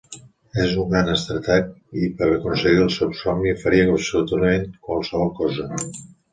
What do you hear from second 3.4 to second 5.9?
faria absolutament qualsevol cosa.